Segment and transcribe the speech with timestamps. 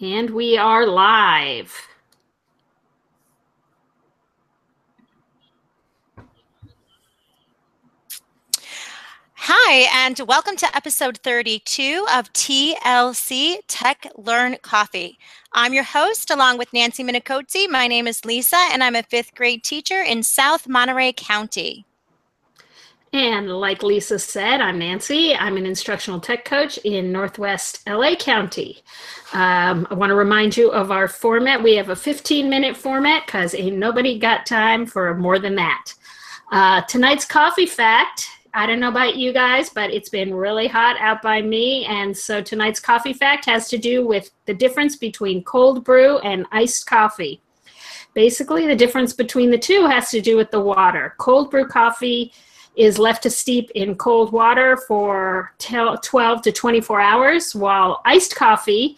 [0.00, 1.72] And we are live.
[9.34, 15.16] Hi, and welcome to episode 32 of TLC Tech Learn Coffee.
[15.52, 17.70] I'm your host, along with Nancy Minicozzi.
[17.70, 21.86] My name is Lisa, and I'm a fifth grade teacher in South Monterey County.
[23.14, 25.36] And like Lisa said, I'm Nancy.
[25.36, 28.82] I'm an instructional tech coach in Northwest LA County.
[29.32, 31.62] Um, I want to remind you of our format.
[31.62, 35.94] We have a 15 minute format because ain't nobody got time for more than that.
[36.50, 40.96] Uh, tonight's coffee fact I don't know about you guys, but it's been really hot
[41.00, 41.84] out by me.
[41.86, 46.46] And so tonight's coffee fact has to do with the difference between cold brew and
[46.52, 47.40] iced coffee.
[48.14, 51.14] Basically, the difference between the two has to do with the water.
[51.18, 52.32] Cold brew coffee
[52.76, 58.96] is left to steep in cold water for 12 to 24 hours, while iced coffee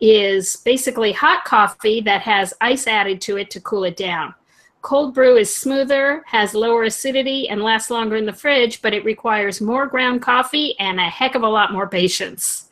[0.00, 4.34] is basically hot coffee that has ice added to it to cool it down.
[4.80, 9.04] Cold brew is smoother, has lower acidity, and lasts longer in the fridge, but it
[9.04, 12.70] requires more ground coffee and a heck of a lot more patience.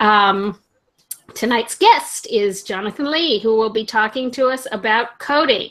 [0.00, 0.60] Um,
[1.34, 5.70] tonight's guest is Jonathan Lee, who will be talking to us about coding.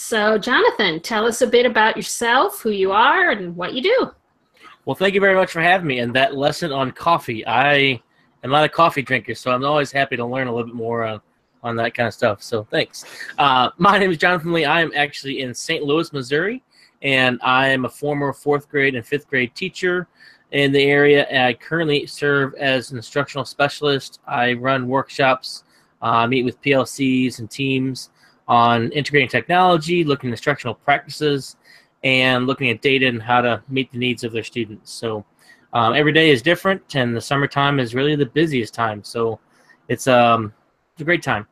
[0.00, 4.12] So, Jonathan, tell us a bit about yourself, who you are, and what you do.
[4.84, 5.98] Well, thank you very much for having me.
[5.98, 8.00] And that lesson on coffee, I
[8.44, 11.02] am not a coffee drinker, so I'm always happy to learn a little bit more
[11.02, 11.20] on,
[11.64, 12.44] on that kind of stuff.
[12.44, 13.06] So, thanks.
[13.38, 14.64] Uh, my name is Jonathan Lee.
[14.64, 15.82] I am actually in St.
[15.82, 16.62] Louis, Missouri,
[17.02, 20.06] and I am a former fourth grade and fifth grade teacher
[20.52, 21.26] in the area.
[21.28, 24.20] I currently serve as an instructional specialist.
[24.28, 25.64] I run workshops,
[26.02, 28.10] uh, meet with PLCs and teams
[28.48, 31.56] on integrating technology, looking at instructional practices,
[32.02, 34.90] and looking at data and how to meet the needs of their students.
[34.92, 35.24] So
[35.72, 39.04] um, every day is different, and the summertime is really the busiest time.
[39.04, 39.38] So
[39.88, 40.52] it's um,
[40.92, 41.46] it's a great time.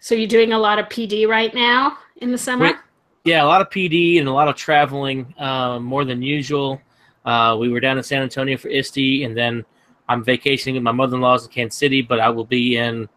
[0.00, 2.66] So you're doing a lot of PD right now in the summer.
[3.24, 6.80] yeah, a lot of PD and a lot of traveling, uh, more than usual.
[7.24, 9.64] Uh, we were down in San Antonio for ISTE, and then
[10.08, 13.08] I'm vacationing with my mother-in-law's in Kansas City, but I will be in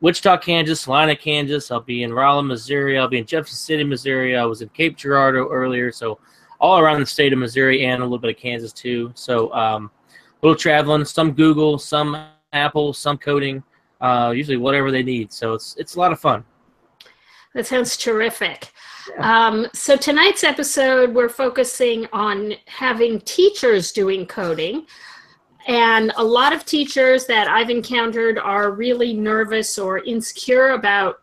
[0.00, 1.70] Wichita, Kansas, Salina, Kansas.
[1.70, 2.98] I'll be in Rolla, Missouri.
[2.98, 4.36] I'll be in Jefferson City, Missouri.
[4.36, 6.18] I was in Cape Girardeau earlier, so
[6.60, 9.10] all around the state of Missouri and a little bit of Kansas too.
[9.14, 13.62] So um, a little traveling, some Google, some Apple, some coding,
[14.00, 15.32] uh, usually whatever they need.
[15.32, 16.44] So it's it's a lot of fun.
[17.54, 18.70] That sounds terrific.
[19.08, 19.46] Yeah.
[19.46, 24.86] Um, so tonight's episode, we're focusing on having teachers doing coding.
[25.66, 31.20] And a lot of teachers that I've encountered are really nervous or insecure about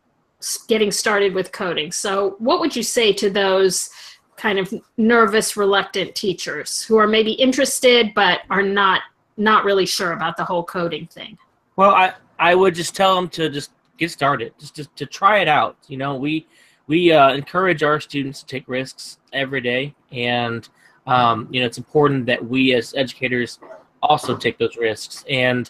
[0.67, 1.91] getting started with coding.
[1.91, 3.89] So, what would you say to those
[4.35, 9.01] kind of nervous, reluctant teachers who are maybe interested but are not
[9.37, 11.37] not really sure about the whole coding thing?
[11.77, 15.39] Well, I I would just tell them to just get started, just to, to try
[15.39, 15.77] it out.
[15.87, 16.45] You know, we
[16.87, 20.67] we uh, encourage our students to take risks every day, and
[21.07, 23.59] um, you know, it's important that we as educators
[24.03, 25.23] also take those risks.
[25.29, 25.69] And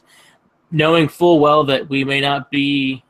[0.72, 3.04] knowing full well that we may not be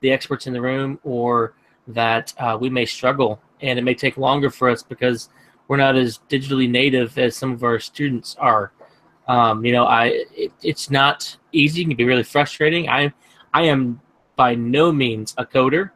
[0.00, 1.54] the experts in the room or
[1.88, 5.28] that uh, we may struggle and it may take longer for us because
[5.68, 8.72] we're not as digitally native as some of our students are.
[9.28, 11.82] Um, you know, I it, it's not easy.
[11.82, 12.88] It can be really frustrating.
[12.88, 13.12] I
[13.54, 14.00] I am
[14.34, 15.90] by no means a coder.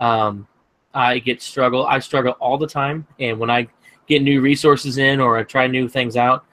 [0.00, 0.48] Um,
[0.92, 1.86] I get struggle.
[1.86, 3.68] I struggle all the time, and when I
[4.08, 6.44] get new resources in or I try new things out,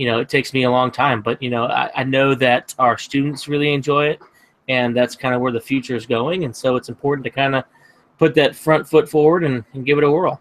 [0.00, 2.74] you know, it takes me a long time, but you know, I, I know that
[2.78, 4.18] our students really enjoy it,
[4.66, 6.44] and that's kind of where the future is going.
[6.44, 7.64] And so it's important to kind of
[8.16, 10.40] put that front foot forward and, and give it a whirl.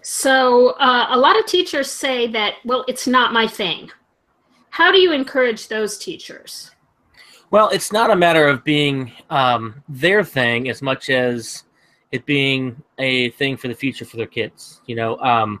[0.00, 3.90] So uh, a lot of teachers say that, well, it's not my thing.
[4.70, 6.70] How do you encourage those teachers?
[7.50, 11.64] Well, it's not a matter of being um, their thing as much as
[12.10, 14.80] it being a thing for the future for their kids.
[14.86, 15.60] You know, um,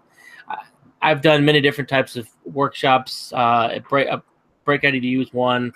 [1.02, 3.32] I've done many different types of workshops.
[3.34, 4.20] Uh, break, uh,
[4.64, 5.72] breakout EDU use one,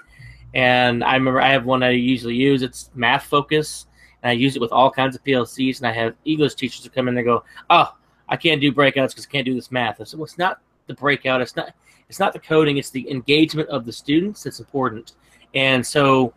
[0.54, 2.62] and I remember I have one I usually use.
[2.62, 3.86] It's Math Focus,
[4.22, 5.78] and I use it with all kinds of PLCs.
[5.78, 7.94] And I have English teachers who come in and go, "Oh,
[8.28, 10.60] I can't do breakouts because I can't do this math." I said, "Well, it's not
[10.86, 11.41] the breakout.
[11.41, 11.74] It's not.
[12.09, 12.78] It's not the coding.
[12.78, 15.12] It's the engagement of the students that's important."
[15.54, 16.33] And so,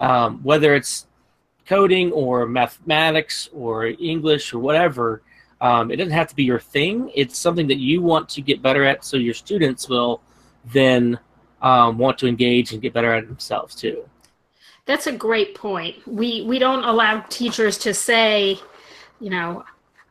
[0.00, 1.06] um, whether it's
[1.66, 5.22] coding or mathematics or English or whatever,
[5.60, 7.10] um, it doesn't have to be your thing.
[7.14, 10.20] It's something that you want to get better at, so your students will
[10.72, 11.18] then
[11.62, 14.08] um, want to engage and get better at themselves too.
[14.86, 16.06] That's a great point.
[16.06, 18.58] We we don't allow teachers to say,
[19.20, 19.64] you know,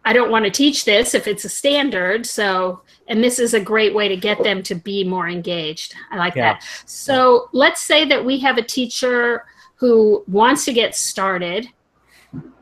[0.05, 2.25] I don't want to teach this if it's a standard.
[2.25, 5.93] So, and this is a great way to get them to be more engaged.
[6.11, 6.53] I like Yeah.
[6.53, 6.63] that.
[6.85, 9.45] So, let's say that we have a teacher
[9.75, 11.67] who wants to get started.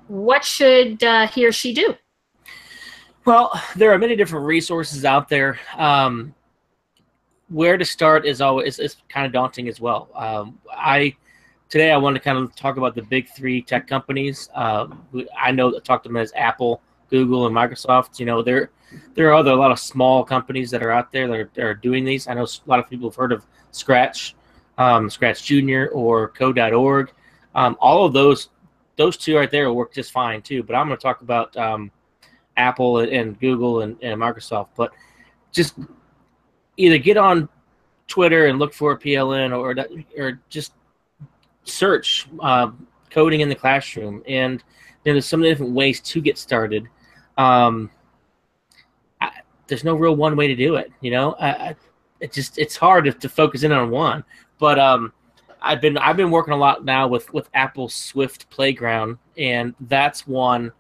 [0.08, 1.96] What should uh, he or she do?
[3.26, 5.60] Well, there are many different resources out there.
[5.78, 6.34] Um,
[7.50, 10.10] where to start is always is kind of daunting as well.
[10.16, 11.16] Um, I
[11.70, 14.50] today I want to kind of talk about the big three tech companies.
[15.12, 18.20] We- I know that talk to them as Apple, Google, and Microsoft.
[18.20, 18.72] You know, there
[19.14, 21.64] there are other a lot of small companies that are out there that are, that
[21.64, 22.28] are doing these.
[22.28, 24.36] I know a lot of people have heard of Scratch,
[24.78, 27.12] um, Scratch Junior, or Code.org.
[27.54, 28.50] Um, all of those
[28.96, 30.64] those two right there work just fine too.
[30.64, 31.92] But I'm going to talk about um,
[32.62, 34.70] Apple and, Google and, and Microsoft.
[34.76, 34.92] But
[35.52, 35.76] just
[36.78, 37.50] either get on
[38.08, 39.76] Twitter and look for a PLN or
[40.22, 40.74] or just
[41.64, 42.72] search uh,
[43.10, 44.24] coding in the classroom.
[44.28, 44.64] And
[45.04, 46.88] you know, there's so many different ways to get started.
[47.38, 47.90] Um,
[49.20, 49.32] I,
[49.68, 50.92] there's no real one way to do it.
[51.02, 51.76] You know, I, I,
[52.20, 54.24] it just it's hard to, to focus in on one.
[54.60, 55.14] But um,
[55.62, 60.28] I've been I've been working a lot now with with Apple Swift Playground, and that's
[60.28, 60.72] one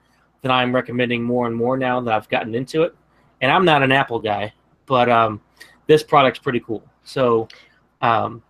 [0.41, 2.95] that I'm recommending more and more now that I've gotten into it.
[3.41, 4.53] And I'm not an Apple guy,
[4.85, 5.41] but um,
[5.87, 6.83] this product's pretty cool.
[7.03, 7.47] So,
[8.01, 8.43] um,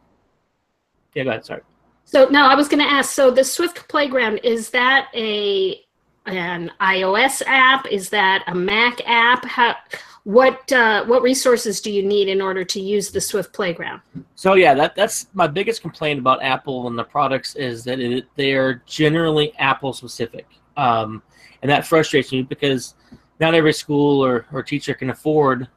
[1.14, 1.46] yeah, go ahead.
[1.46, 1.62] Sorry.
[2.06, 3.12] So no, I was going to ask.
[3.12, 5.82] So the Swift Playground is that a
[6.26, 7.88] an iOS app?
[7.88, 9.46] Is that a Mac app?
[9.46, 9.76] How
[10.24, 14.02] what uh, what resources do you need in order to use the Swift Playground?
[14.36, 18.26] So yeah, that that's my biggest complaint about Apple and the products is that it,
[18.36, 20.46] they are generally Apple specific,
[20.78, 21.22] um,
[21.62, 22.96] and that frustrates me because
[23.40, 25.68] not every school or, or teacher can afford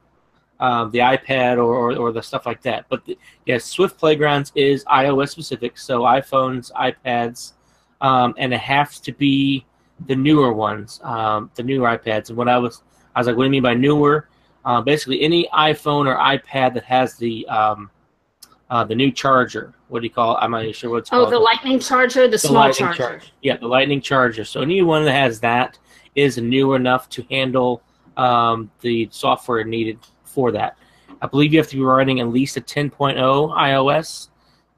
[0.59, 2.85] um, the iPad or, or, or the stuff like that.
[2.89, 7.53] But the, yes, Swift Playgrounds is iOS specific, so iPhones, iPads,
[8.01, 9.65] um, and it has to be
[10.07, 12.29] the newer ones, um, the newer iPads.
[12.29, 12.83] And what I was,
[13.15, 14.27] I was like, what do you mean by newer?
[14.63, 17.89] Uh, basically, any iPhone or iPad that has the um,
[18.69, 19.73] uh, the new charger.
[19.87, 20.35] What do you call?
[20.35, 20.39] it?
[20.41, 21.33] I'm not even sure what it's Oh, called.
[21.33, 23.21] the Lightning charger, the, The small charger.
[23.41, 24.43] Yeah, the Lightning charger.
[24.45, 25.77] So anyone that has that
[26.15, 27.83] is new enough to handle
[28.17, 30.77] um, the software needed for that.
[31.21, 34.29] I believe you have to be running at least a 10.0 iOS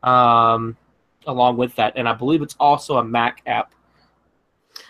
[0.08, 0.78] um,
[1.26, 3.74] along with that, and I believe it's also a Mac app.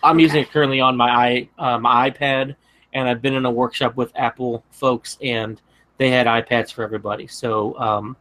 [0.04, 2.56] I'm using it currently on my i uh, my iPad,
[2.94, 5.62] and I've been in a workshop with Apple folks, and
[5.98, 7.28] they had iPads for everybody.
[7.28, 8.18] So um,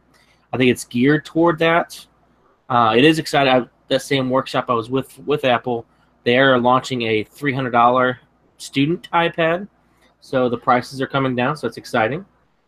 [0.53, 2.05] I think it's geared toward that.
[2.69, 3.53] Uh, it is exciting.
[3.53, 5.85] I, that same workshop I was with with Apple,
[6.23, 8.19] they are launching a three hundred dollar
[8.57, 9.67] student iPad,
[10.19, 11.55] so the prices are coming down.
[11.55, 12.25] So it's exciting.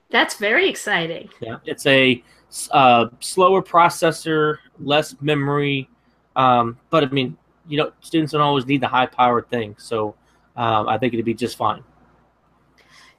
[0.09, 1.29] That's very exciting.
[1.41, 2.23] Yeah, it's a
[2.71, 5.89] uh, slower processor, less memory,
[6.35, 7.37] um, but I mean,
[7.67, 9.75] you know, students don't always need the high powered thing.
[9.77, 10.15] So
[10.55, 11.83] um, I think it'd be just fine.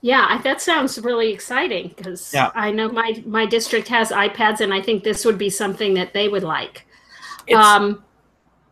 [0.02, 2.50] Yeah, that sounds really exciting because Yeah.
[2.54, 6.14] I know my my district has iPads, and I think this would be something that
[6.14, 6.86] they would like.
[7.46, 8.02] It's, Um,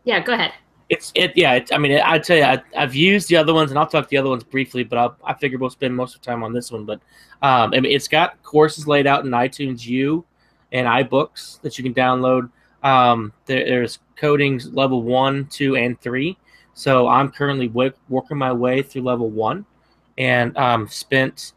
[0.05, 0.53] yeah, go ahead.
[0.89, 1.55] It's it yeah.
[1.55, 4.09] It, I mean, I tell you, I, I've used the other ones, and I'll talk
[4.09, 4.85] the other ones briefly.
[4.85, 6.87] But I'll, I figure we'll spend most of the time on this one.
[6.87, 7.01] But
[7.43, 10.25] um, I mean, it's got courses laid out in iTunes U
[10.73, 12.51] and iBooks that you can download.
[12.83, 16.39] Um, there, there's codings level one, two, and three.
[16.73, 19.67] So I'm currently w- working my way through level one,
[20.19, 21.53] and um, spent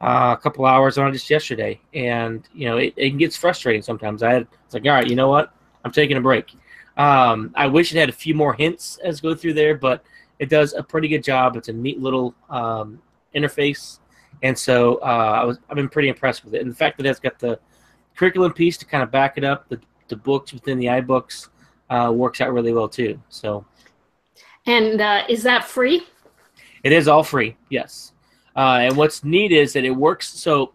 [0.00, 1.78] uh, a couple hours on it just yesterday.
[1.92, 4.22] And you know, it, it gets frustrating sometimes.
[4.22, 5.52] I had, it's like, all right, you know what?
[5.84, 6.54] I'm taking a break.
[6.96, 10.02] Um, I wish it had a few more hints as go through there, but
[10.38, 11.56] it does a pretty good job.
[11.56, 13.00] It's a neat little um,
[13.34, 13.98] interface,
[14.42, 16.62] and so uh, I was I've been pretty impressed with it.
[16.62, 17.58] And the fact that it's got the
[18.16, 21.48] curriculum piece to kind of back it up, the the books within the iBooks
[21.90, 23.20] uh, works out really well too.
[23.28, 23.64] So
[24.66, 26.02] And uh, is that free?
[26.82, 28.12] It is all free, yes.
[28.56, 30.28] Uh, and what's neat is that it works.
[30.28, 30.72] So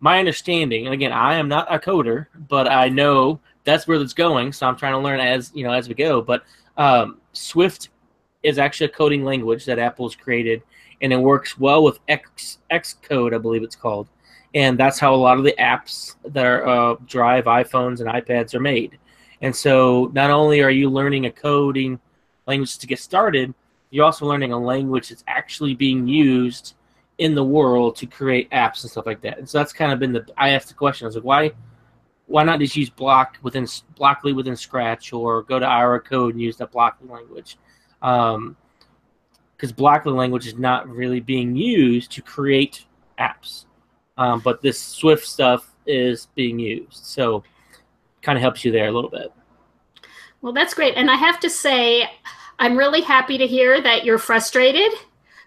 [0.00, 4.12] my understanding, and again, I am not a coder, but I know that's where it's
[4.12, 4.52] going.
[4.52, 6.20] So I'm trying to learn as you know as we go.
[6.22, 6.44] But
[6.76, 7.90] um, Swift
[8.42, 10.62] is actually a coding language that Apple's created,
[11.02, 14.08] and it works well with X Xcode, I believe it's called,
[14.54, 18.54] and that's how a lot of the apps that are uh, drive iPhones and iPads
[18.54, 18.98] are made.
[19.42, 21.98] And so not only are you learning a coding
[22.46, 23.54] language to get started,
[23.90, 26.74] you're also learning a language that's actually being used
[27.18, 29.38] in the world to create apps and stuff like that.
[29.38, 31.04] And so that's kind of been the I asked the question.
[31.04, 31.52] I was like, why
[32.26, 33.66] why not just use block within
[33.96, 37.58] blockly within Scratch or go to Ira code and use that blockly language?
[38.02, 38.56] Um,
[39.56, 42.86] because blockly language is not really being used to create
[43.18, 43.66] apps,
[44.16, 47.04] um, but this Swift stuff is being used.
[47.04, 47.44] So
[48.22, 49.32] kind of helps you there a little bit.
[50.40, 50.94] Well, that's great.
[50.96, 52.08] And I have to say,
[52.60, 54.92] I'm really happy to hear that you're frustrated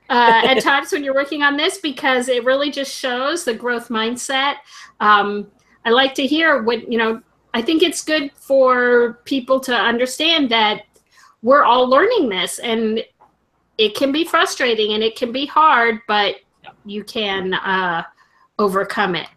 [0.09, 3.89] uh, at times when you're working on this because it really just shows the growth
[3.89, 4.55] mindset.
[4.99, 5.47] Um,
[5.85, 7.21] I like to hear what, you know,
[7.53, 10.85] I think it's good for people to understand that
[11.43, 13.03] we're all learning this and
[13.77, 16.37] it can be frustrating and it can be hard, but
[16.83, 18.03] you can uh,
[18.57, 19.27] overcome it.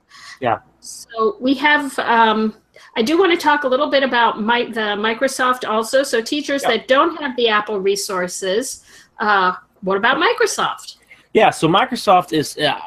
[0.41, 0.61] Yeah.
[0.81, 2.55] So we have, um,
[2.97, 6.03] I do want to talk a little bit about my, the Microsoft also.
[6.03, 6.71] So teachers Yeah.
[6.71, 8.85] that don't have the Apple resources,
[9.21, 10.97] uh, what about Microsoft?
[11.35, 12.81] Yeah, so Microsoft is, uh,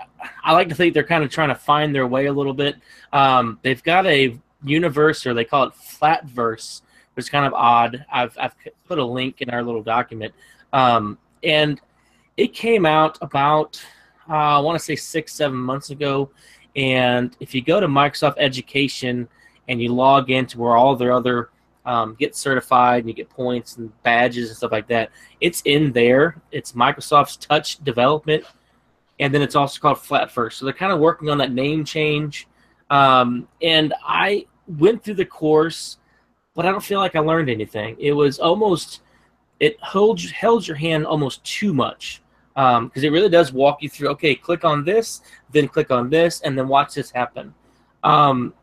[0.43, 2.75] I like to think they're kind of trying to find their way a little bit.
[3.13, 6.81] Um, they've got a universe, or they call it Flatverse,
[7.13, 8.03] which is kind of odd.
[8.11, 8.55] I've, I've
[8.87, 10.33] put a link in our little document.
[10.73, 11.79] Um, and
[12.35, 13.79] it came out about,
[14.27, 16.31] uh, I want to say six, seven months ago.
[16.75, 19.27] And if you go to Microsoft Education
[19.69, 21.51] and you log into where all their other
[21.85, 25.93] um, get certified and you get points and badges and stuff like that, it's in
[25.93, 26.41] there.
[26.51, 28.43] It's Microsoft's Touch Development,
[29.19, 30.53] and then it's also called Flatverse.
[30.53, 32.47] So they're kind of working on that name change.
[32.89, 35.99] Um, and I went through the course,
[36.55, 37.95] but I don't feel like I learned anything.
[37.99, 39.01] It was almost
[39.59, 42.21] it held held your hand almost too much
[42.55, 44.09] because it really does walk you through.
[44.09, 45.21] Okay, click on this,
[45.51, 47.53] then click on this, and then watch this happen.
[48.03, 48.53] Um,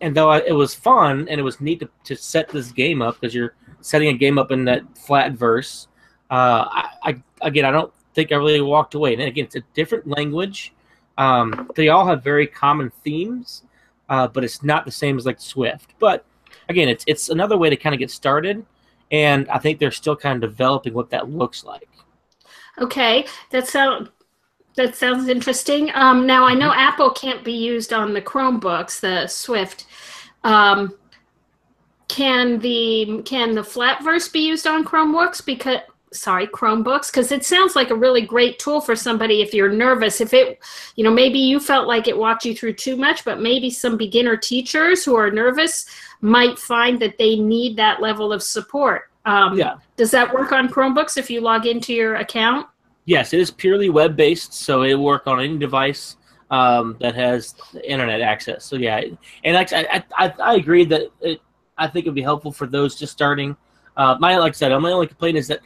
[0.00, 3.02] and though I, it was fun and it was neat to, to set this game
[3.02, 5.88] up because you're setting a game up in that flat verse,
[6.30, 9.12] uh, I, I again I don't think I really walked away.
[9.14, 10.74] And again, it's a different language.
[11.18, 13.62] Um, they all have very common themes,
[14.08, 15.94] uh, but it's not the same as like Swift.
[15.98, 16.24] But
[16.68, 18.64] again, it's it's another way to kind of get started,
[19.10, 21.88] and I think they're still kind of developing what that looks like.
[22.78, 24.10] Okay, that sound
[24.76, 25.90] that sounds interesting.
[25.94, 26.72] Um, now I know.
[26.72, 29.86] Apple can't be used on the Chromebooks, the Swift.
[30.44, 30.94] Um,
[32.08, 35.44] can the can the Flatverse be used on Chromebooks?
[35.44, 35.80] Because
[36.12, 40.20] sorry, Chromebooks, because it sounds like a really great tool for somebody if you're nervous.
[40.20, 40.62] If it,
[40.94, 43.96] you know, maybe you felt like it walked you through too much, but maybe some
[43.96, 45.86] beginner teachers who are nervous
[46.20, 49.10] might find that they need that level of support.
[49.24, 49.76] Um, Yeah.
[49.96, 52.66] Does that work on Chromebooks if you log into your account?
[53.06, 56.16] Yes, it is purely web based, so it will work on any device
[56.50, 58.64] um, that has internet access.
[58.64, 59.00] So yeah,
[59.44, 61.40] and I, I I agree that it,
[61.78, 63.56] I think it would be helpful for those just starting.
[63.96, 65.60] Uh, my like I said, my only complaint is that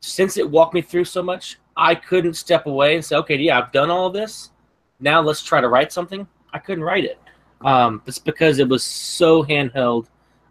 [0.00, 3.58] since it walked me through so much, I couldn't step away and say, okay, yeah,
[3.58, 4.50] I've done all this.
[5.00, 6.26] Now let's try to write something.
[6.52, 7.18] I couldn't write it.
[7.62, 10.06] Um, it's because it was so handheld.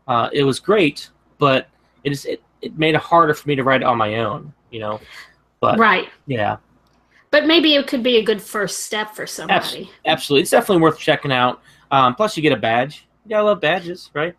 [0.08, 1.68] Uh, it was great, but
[2.04, 4.54] it is it, it made it harder for me to write it on my own.
[4.72, 5.00] You know,
[5.60, 6.10] but Right.
[6.28, 6.58] yeah.
[7.32, 9.92] But maybe it could be a good first step for somebody.
[10.06, 11.62] Absolutely, it's definitely worth checking out.
[11.92, 13.08] Um, plus, you get a badge.
[13.26, 14.36] You gotta love badges, right?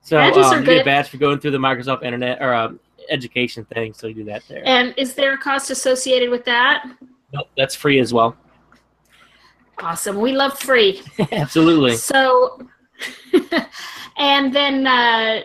[0.00, 2.52] So Badges um, are you get a badge for going through the Microsoft Internet or
[2.52, 3.92] um, education thing.
[3.92, 4.62] So you do that there.
[4.66, 6.84] And is there a cost associated with that?
[7.32, 8.36] nope, that's free as well.
[9.78, 10.20] Awesome.
[10.20, 11.02] We love free.
[11.32, 11.96] Absolutely.
[11.96, 12.60] So,
[14.16, 15.42] and then, uh,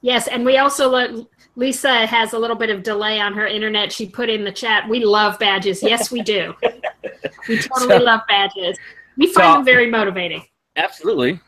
[0.00, 1.30] yes, and we also look.
[1.60, 3.92] Lisa has a little bit of delay on her internet.
[3.92, 5.82] She put in the chat, we love badges.
[5.82, 6.54] Yes, we do.
[7.48, 8.78] we totally So- love badges.
[9.18, 10.42] We find So- them very motivating.
[10.76, 11.38] Absolutely.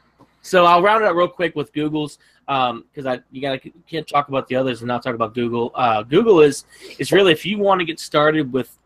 [0.43, 4.29] So I'll round it out real quick with Google's because I you gotta can't talk
[4.29, 5.71] about the others and not talk about Google.
[5.75, 6.67] Uh, Google is
[6.99, 8.77] is really if you want to get started with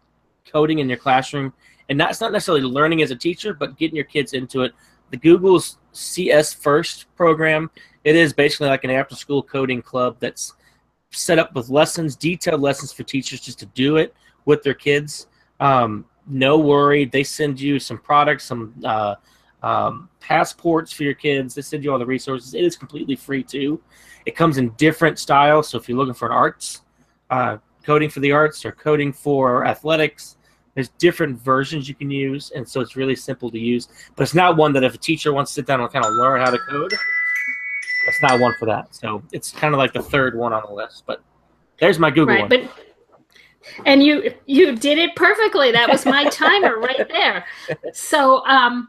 [0.49, 1.53] coding in your classroom,
[1.89, 4.73] and that's not necessarily learning as a teacher, but getting your kids into it.
[5.11, 7.71] The Google's CS First program
[8.05, 10.53] it is basically like an after school coding club that's
[11.11, 15.27] set up with lessons, detailed lessons for teachers just to do it with their kids.
[15.61, 19.15] Um, no worry, they send you some products, some uh,
[19.63, 21.55] um, passports for your kids.
[21.55, 22.55] They send you all the resources.
[22.55, 23.81] It is completely free too.
[24.27, 25.69] It comes in different styles.
[25.69, 26.83] So if you're looking for an arts,
[27.31, 30.37] uh, coding for the arts or coding for athletics,
[30.75, 33.89] there's different versions you can use, and so it's really simple to use.
[34.15, 36.13] But it's not one that if a teacher wants to sit down and kind of
[36.13, 36.93] learn how to code,
[38.07, 38.95] it's not one for that.
[38.95, 41.05] So it's kind of like the third one on the list.
[41.07, 41.23] But
[41.81, 42.49] there's my Google right, one.
[42.49, 42.71] but
[43.85, 45.73] and you you did it perfectly.
[45.73, 47.45] That was my timer right there.
[47.93, 48.89] So, um,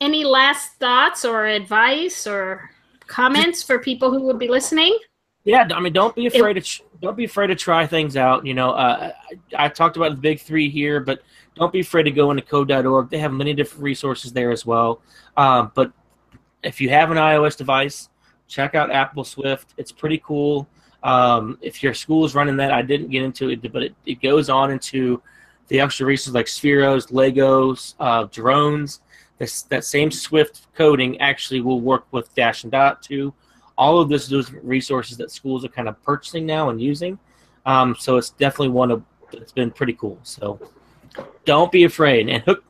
[0.00, 2.70] any last thoughts or advice or
[3.06, 4.96] comments for people who would be listening?
[5.44, 8.44] Yeah, I mean, don't be afraid to don't be afraid to try things out.
[8.44, 9.12] You know, uh,
[9.56, 11.22] I, I talked about the big three here, but
[11.54, 13.10] don't be afraid to go into code.org.
[13.10, 15.00] They have many different resources there as well.
[15.36, 15.92] Um, but
[16.62, 18.08] if you have an iOS device,
[18.48, 19.74] check out Apple Swift.
[19.76, 20.68] It's pretty cool.
[21.02, 24.20] Um, if your school is running that, I didn't get into it, but it, it
[24.20, 25.22] goes on into
[25.68, 29.00] the extra resources like Spheros, Legos, uh, drones.
[29.38, 33.32] This, that same Swift coding actually will work with Dash and Dot too
[33.78, 37.18] all of this those resources that schools are kind of purchasing now and using.
[37.64, 39.02] Um, so it's definitely one of
[39.32, 40.18] it's been pretty cool.
[40.24, 40.58] So
[41.44, 42.64] don't be afraid and hook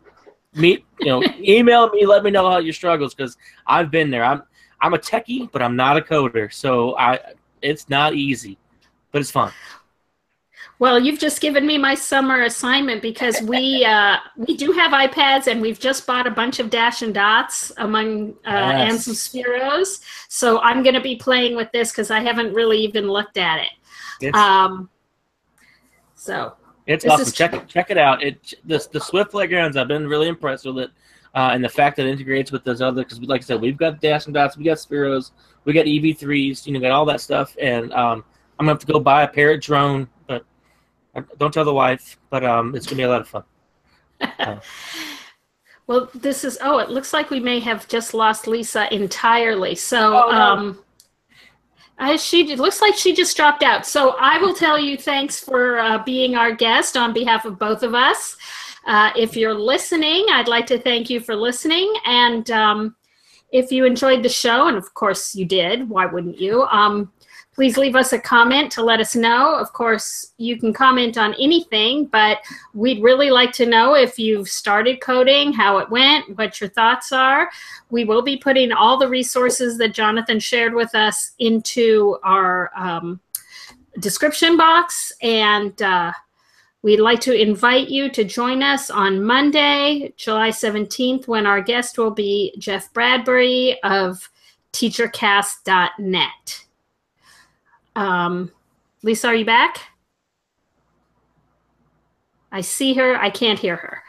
[0.54, 0.84] me.
[1.00, 2.04] You know, email me.
[2.04, 4.22] Let me know how your struggles because I've been there.
[4.22, 4.42] I'm
[4.80, 7.18] I'm a techie, but I'm not a coder, so I
[7.62, 8.58] it's not easy,
[9.12, 9.52] but it's fun.
[10.80, 15.48] Well, you've just given me my summer assignment because we uh, we do have iPads
[15.48, 18.92] and we've just bought a bunch of Dash and Dots among uh, yes.
[18.92, 20.00] and some Spheros.
[20.28, 23.60] So I'm going to be playing with this because I haven't really even looked at
[23.60, 23.70] it.
[24.20, 24.88] It's, um,
[26.14, 26.54] so
[26.86, 27.32] it's awesome.
[27.32, 28.22] Check it check it out.
[28.22, 29.76] It the the Swift playgrounds.
[29.76, 30.90] I've been really impressed with it.
[31.34, 33.76] Uh, and the fact that it integrates with those other, because like I said, we've
[33.76, 35.32] got Dash and Dots, we got Spheros,
[35.64, 38.24] we got EV3s, you know, got all that stuff, and um,
[38.58, 42.44] I'm gonna have to go buy a Parrot drone but don't tell the wife, but
[42.44, 43.42] um, it's gonna be a lot of fun.
[44.20, 44.60] Uh,
[45.86, 46.58] well, this is.
[46.60, 49.74] Oh, it looks like we may have just lost Lisa entirely.
[49.74, 50.38] So, oh, no.
[50.38, 50.84] um,
[51.98, 53.86] I, she it looks like she just dropped out.
[53.86, 57.82] So I will tell you thanks for uh, being our guest on behalf of both
[57.82, 58.36] of us.
[58.88, 61.92] Uh, if you're listening, I'd like to thank you for listening.
[62.06, 62.96] And um,
[63.52, 66.62] if you enjoyed the show, and of course you did, why wouldn't you?
[66.64, 67.12] Um,
[67.54, 69.54] please leave us a comment to let us know.
[69.54, 72.38] Of course, you can comment on anything, but
[72.72, 77.12] we'd really like to know if you've started coding, how it went, what your thoughts
[77.12, 77.50] are.
[77.90, 83.20] We will be putting all the resources that Jonathan shared with us into our um,
[83.98, 85.12] description box.
[85.20, 86.12] And uh,
[86.88, 91.98] we'd like to invite you to join us on Monday, July 17th, when our guest
[91.98, 94.26] will be Jeff Bradbury of
[94.72, 96.64] teachercast.net.
[97.94, 98.50] Um,
[99.02, 99.82] Lisa, are you back?
[102.50, 103.16] I see her.
[103.20, 104.02] I can't hear her.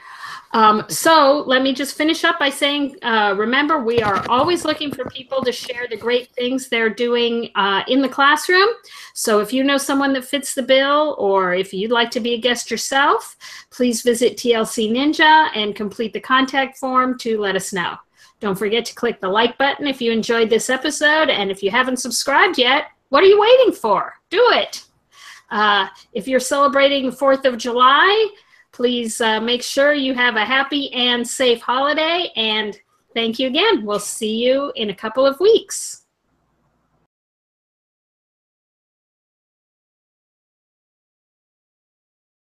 [0.52, 4.92] Um, so let me just finish up by saying, uh, remember, we are always looking
[4.92, 8.68] for people to share the great things they're doing uh, in the classroom.
[9.14, 12.34] So if you know someone that fits the bill, or if you'd like to be
[12.34, 13.38] a guest yourself,
[13.70, 17.96] please visit TLC Ninja and complete the contact form to let us know.
[18.40, 21.30] Don't forget to click the like button if you enjoyed this episode.
[21.30, 24.14] And if you haven't subscribed yet, what are you waiting for?
[24.30, 24.84] Do it.
[25.52, 28.30] Uh, if you're celebrating 4th of July,
[28.80, 32.32] please uh, make sure you have a happy and safe holiday.
[32.38, 32.80] And
[33.14, 33.86] thank you again.
[33.86, 35.99] We'll see you in a couple of weeks.